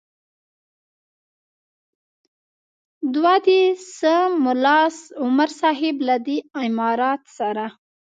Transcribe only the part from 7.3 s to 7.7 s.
سره.